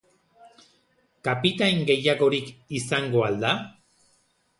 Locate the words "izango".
2.79-3.23